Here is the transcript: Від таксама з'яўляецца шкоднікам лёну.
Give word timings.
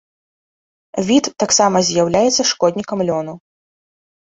Від 1.09 1.25
таксама 1.43 1.77
з'яўляецца 1.91 2.41
шкоднікам 2.55 3.07
лёну. 3.13 3.39